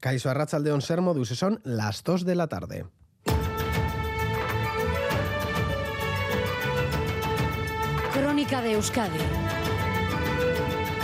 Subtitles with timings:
[0.00, 2.86] Caiso Arrachaldeón Sermo de son las 2 de la tarde.
[8.14, 9.18] Crónica de Euskadi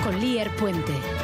[0.02, 1.15] con Lier Puente.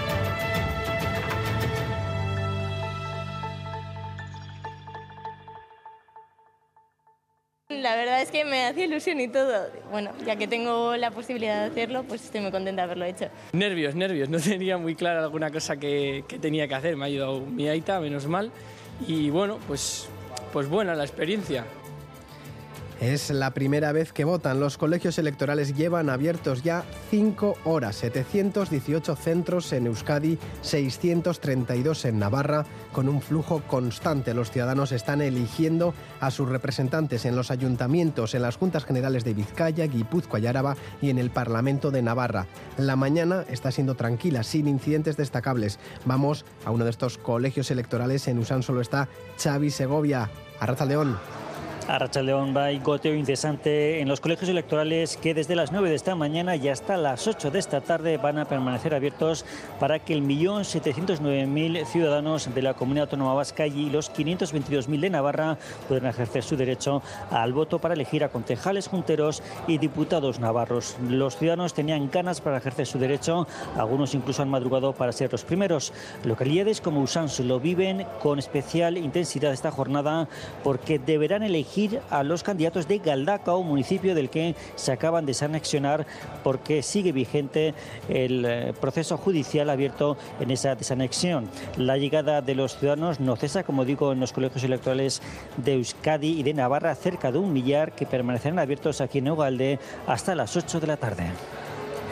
[7.80, 9.68] La verdad es que me hacía ilusión y todo.
[9.90, 13.28] Bueno, ya que tengo la posibilidad de hacerlo, pues estoy muy contenta de haberlo hecho.
[13.52, 14.28] Nervios, nervios.
[14.28, 16.96] No tenía muy clara alguna cosa que, que tenía que hacer.
[16.96, 18.50] Me ha ayudado mi aita, menos mal.
[19.06, 20.08] Y bueno, pues,
[20.52, 21.64] pues buena la experiencia.
[23.02, 24.60] Es la primera vez que votan.
[24.60, 27.96] Los colegios electorales llevan abiertos ya cinco horas.
[27.96, 34.34] 718 centros en Euskadi, 632 en Navarra, con un flujo constante.
[34.34, 39.34] Los ciudadanos están eligiendo a sus representantes en los ayuntamientos, en las juntas generales de
[39.34, 42.46] Vizcaya, Guipúzcoa y Áraba y en el Parlamento de Navarra.
[42.76, 45.80] La mañana está siendo tranquila, sin incidentes destacables.
[46.04, 48.28] Vamos a uno de estos colegios electorales.
[48.28, 49.08] En Usán solo está
[49.42, 50.30] Xavi Segovia.
[50.60, 51.18] Arraza León.
[51.88, 55.96] A León va y goteo incesante en los colegios electorales que desde las 9 de
[55.96, 59.44] esta mañana y hasta las 8 de esta tarde van a permanecer abiertos
[59.80, 65.58] para que el 1.709.000 ciudadanos de la Comunidad Autónoma Vasca y los 522.000 de Navarra
[65.88, 70.96] puedan ejercer su derecho al voto para elegir a concejales junteros y diputados navarros.
[71.08, 75.44] Los ciudadanos tenían ganas para ejercer su derecho, algunos incluso han madrugado para ser los
[75.44, 75.92] primeros.
[76.24, 80.28] Localidades como Usans lo viven con especial intensidad esta jornada
[80.62, 81.71] porque deberán elegir
[82.10, 86.06] a los candidatos de Galdacao, municipio del que se acaban de desanexionar
[86.44, 87.72] porque sigue vigente
[88.10, 91.48] el eh, proceso judicial abierto en esa desanexión.
[91.78, 95.22] La llegada de los ciudadanos no cesa, como digo, en los colegios electorales
[95.56, 99.78] de Euskadi y de Navarra, cerca de un millar que permanecerán abiertos aquí en Ugalde
[100.06, 101.24] hasta las 8 de la tarde.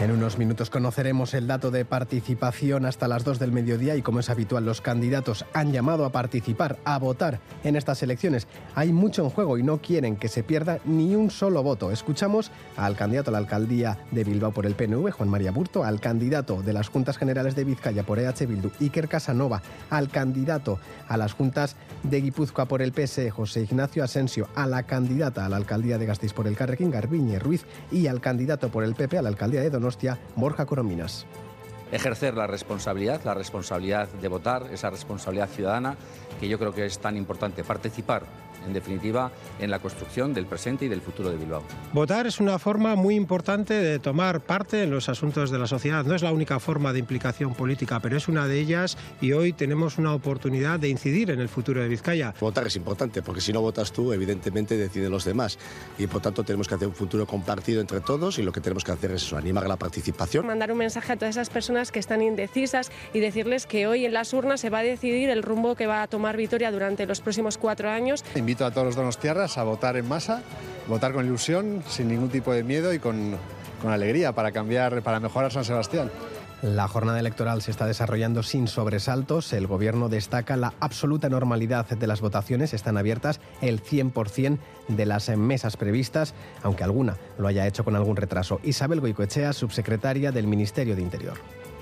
[0.01, 4.21] En unos minutos conoceremos el dato de participación hasta las 2 del mediodía y como
[4.21, 8.47] es habitual los candidatos han llamado a participar, a votar en estas elecciones.
[8.75, 11.91] Hay mucho en juego y no quieren que se pierda ni un solo voto.
[11.91, 16.01] Escuchamos al candidato a la alcaldía de Bilbao por el PNV, Juan María Burto, al
[16.01, 20.79] candidato de las Juntas Generales de Vizcaya por EH Bildu, Iker Casanova, al candidato
[21.09, 25.51] a las Juntas de Guipúzcoa por el PSE, José Ignacio Asensio, a la candidata a
[25.51, 29.19] la alcaldía de Gasteiz por el Carrequín, Garbiñe Ruiz y al candidato por el PP
[29.19, 29.90] a la alcaldía de Donostia
[30.37, 31.27] Borja Corominas.
[31.93, 35.97] Ejercer la responsabilidad, la responsabilidad de votar, esa responsabilidad ciudadana
[36.39, 38.23] que yo creo que es tan importante, participar
[38.67, 41.63] en definitiva, en la construcción del presente y del futuro de Bilbao.
[41.93, 46.05] Votar es una forma muy importante de tomar parte en los asuntos de la sociedad.
[46.05, 49.53] No es la única forma de implicación política, pero es una de ellas y hoy
[49.53, 52.35] tenemos una oportunidad de incidir en el futuro de Vizcaya.
[52.41, 55.59] Votar es importante porque si no votas tú, evidentemente deciden los demás
[55.99, 58.85] y por tanto tenemos que hacer un futuro compartido entre todos y lo que tenemos
[58.85, 60.47] que hacer es eso, animar a la participación.
[60.47, 64.13] Mandar un mensaje a todas esas personas que están indecisas y decirles que hoy en
[64.13, 67.21] las urnas se va a decidir el rumbo que va a tomar Vitoria durante los
[67.21, 70.43] próximos cuatro años invito a todos los donostiarras a votar en masa,
[70.89, 73.37] votar con ilusión, sin ningún tipo de miedo y con,
[73.81, 76.11] con alegría para cambiar, para mejorar San Sebastián.
[76.61, 79.53] La jornada electoral se está desarrollando sin sobresaltos.
[79.53, 82.75] El Gobierno destaca la absoluta normalidad de las votaciones.
[82.75, 86.35] Están abiertas el 100% de las mesas previstas,
[86.65, 88.59] aunque alguna lo haya hecho con algún retraso.
[88.65, 91.39] Isabel Goicoechea, subsecretaria del Ministerio de Interior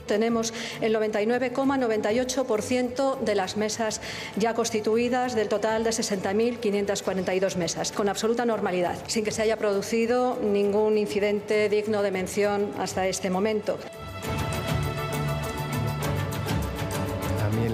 [0.08, 4.00] tenemos el 99,98% de las mesas
[4.36, 10.36] ya constituidas del total de 60.542 mesas, con absoluta normalidad, sin que se haya producido
[10.42, 13.78] ningún incidente digno de mención hasta este momento.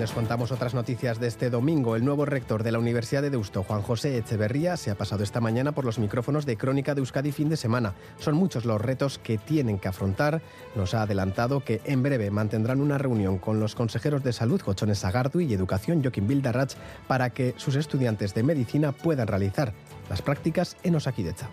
[0.05, 1.97] Les contamos otras noticias de este domingo.
[1.97, 5.41] El nuevo rector de la Universidad de Deusto, Juan José Echeverría, se ha pasado esta
[5.41, 7.95] mañana por los micrófonos de Crónica de Euskadi fin de semana.
[8.19, 10.43] Son muchos los retos que tienen que afrontar.
[10.77, 14.99] Nos ha adelantado que en breve mantendrán una reunión con los consejeros de salud, Jochones
[14.99, 16.75] Sagardu y Educación, Joaquín Bildarrach,
[17.09, 19.73] para que sus estudiantes de medicina puedan realizar
[20.11, 21.49] las prácticas en Osakidecha.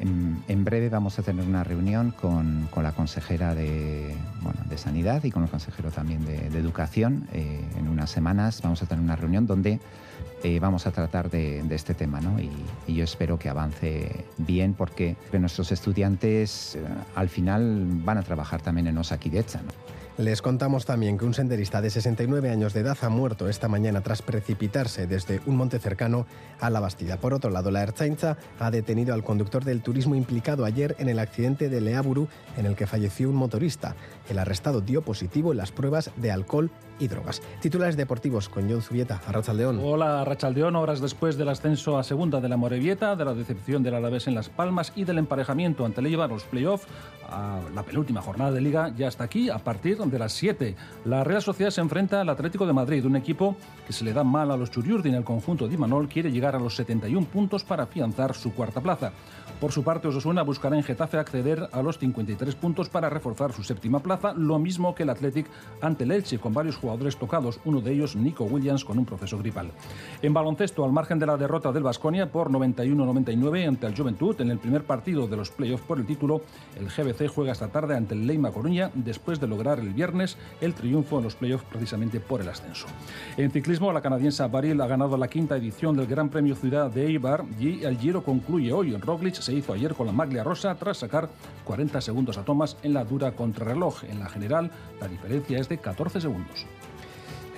[0.00, 4.14] En, breve vamos a tener una reunión con, la consejera de,
[4.68, 7.28] de, Sanidad y con el consejero también de, Educación.
[7.32, 9.80] Eh, en unas semanas vamos a tener una reunión donde
[10.42, 12.38] eh, vamos a tratar de, este tema ¿no?
[12.38, 12.50] y,
[12.92, 16.84] yo espero que avance bien porque nuestros estudiantes eh,
[17.14, 19.60] al final van a trabajar también en Osakidecha.
[19.62, 19.95] ¿no?
[20.18, 24.00] Les contamos también que un senderista de 69 años de edad ha muerto esta mañana
[24.00, 26.26] tras precipitarse desde un monte cercano
[26.58, 27.18] a la Bastida.
[27.18, 31.18] Por otro lado, la Erchainza ha detenido al conductor del turismo implicado ayer en el
[31.18, 33.94] accidente de Leaburu en el que falleció un motorista.
[34.30, 37.42] El arrestado dio positivo en las pruebas de alcohol y drogas.
[37.60, 39.80] Titulares deportivos con John Zubieta, Arrachaldeón.
[39.82, 40.76] Hola, Arrachaldeón.
[40.76, 44.34] Horas después del ascenso a segunda de la Morevieta, de la decepción del Alavés en
[44.34, 46.86] Las Palmas y del emparejamiento ante el los playoffs,
[47.74, 50.74] la penúltima jornada de liga ya está aquí a partir de las 7.
[51.04, 53.56] La Real Sociedad se enfrenta al Atlético de Madrid, un equipo
[53.86, 56.56] que se le da mal a los Churiurdi en el conjunto de Imanol, quiere llegar
[56.56, 59.12] a los 71 puntos para afianzar su cuarta plaza.
[59.60, 63.62] Por su parte, Osasuna buscará en Getafe acceder a los 53 puntos para reforzar su
[63.62, 65.46] séptima plaza, lo mismo que el Athletic
[65.80, 69.38] ante el Elche, con varios jugadores tocados, uno de ellos Nico Williams con un proceso
[69.38, 69.70] gripal.
[70.20, 74.50] En baloncesto, al margen de la derrota del Vasconia por 91-99 ante el Juventud en
[74.50, 76.42] el primer partido de los playoffs por el título,
[76.78, 80.74] el GBC juega esta tarde ante el Leima Coruña después de lograr el viernes el
[80.74, 82.86] triunfo en los playoffs precisamente por el ascenso.
[83.36, 87.06] En ciclismo, la canadiense Baril ha ganado la quinta edición del Gran Premio Ciudad de
[87.06, 88.94] Eibar y el Giro concluye hoy.
[88.94, 91.28] en Roglic se hizo ayer con la maglia rosa tras sacar
[91.64, 94.04] 40 segundos a Thomas en la dura contrarreloj.
[94.04, 94.70] En la general,
[95.00, 96.66] la diferencia es de 14 segundos.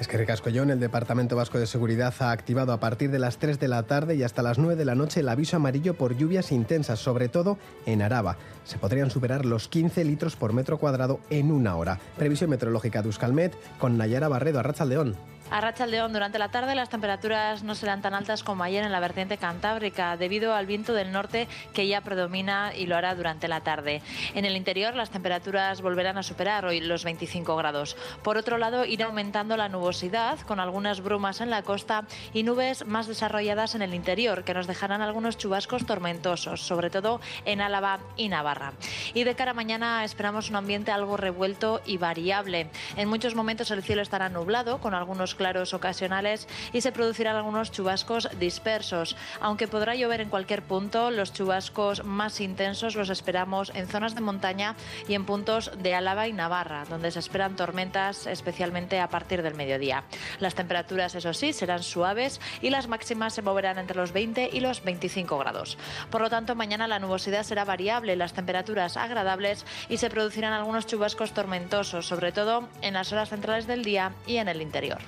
[0.01, 3.59] Es que Recascollón, el Departamento Vasco de Seguridad ha activado a partir de las 3
[3.59, 6.53] de la tarde y hasta las 9 de la noche el aviso amarillo por lluvias
[6.53, 8.37] intensas, sobre todo en Araba.
[8.65, 11.99] Se podrían superar los 15 litros por metro cuadrado en una hora.
[12.17, 15.17] Previsión meteorológica de Euskalmet con Nayara Barredo, a León.
[15.51, 18.93] A Racha León, durante la tarde las temperaturas no serán tan altas como ayer en
[18.93, 23.49] la vertiente cantábrica, debido al viento del norte que ya predomina y lo hará durante
[23.49, 24.03] la tarde.
[24.35, 27.97] En el interior las temperaturas volverán a superar hoy los 25 grados.
[28.23, 32.05] Por otro lado, irá aumentando la nubosidad con algunas brumas en la costa
[32.35, 37.23] y nubes más desarrolladas en el interior que nos dejarán algunos chubascos tormentosos, sobre todo
[37.47, 38.75] en Álava y Navarra.
[39.19, 42.71] Y de cara a mañana esperamos un ambiente algo revuelto y variable.
[42.95, 47.73] En muchos momentos el cielo estará nublado con algunos claros ocasionales y se producirán algunos
[47.73, 49.17] chubascos dispersos.
[49.41, 54.21] Aunque podrá llover en cualquier punto, los chubascos más intensos los esperamos en zonas de
[54.21, 54.77] montaña
[55.09, 59.57] y en puntos de Álava y Navarra, donde se esperan tormentas especialmente a partir del
[59.57, 60.05] mediodía.
[60.39, 64.61] Las temperaturas, eso sí, serán suaves y las máximas se moverán entre los 20 y
[64.61, 65.77] los 25 grados.
[66.09, 70.87] Por lo tanto, mañana la nubosidad será variable, las temperaturas agradables y se producirán algunos
[70.87, 74.99] chubascos tormentosos, sobre todo en las horas centrales del día y en el interior.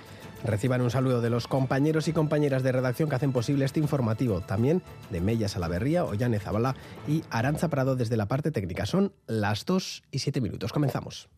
[0.42, 4.40] Reciban un saludo de los compañeros y compañeras de redacción que hacen posible este informativo,
[4.40, 6.76] también de Mella Salaverría, Ollane Zabala
[7.06, 8.86] y Aranza Prado desde la parte técnica.
[8.86, 10.72] Son las 2 y 7 minutos.
[10.72, 11.28] Comenzamos.